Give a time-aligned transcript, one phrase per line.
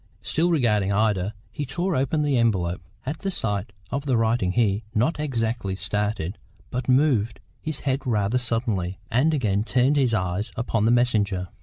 [0.23, 2.81] Still regarding Ida, he tore open the envelope.
[3.05, 6.39] At the sight of the writing he, not exactly started,
[6.71, 11.49] but moved his head rather suddenly, and again turned his eyes upon the messenger.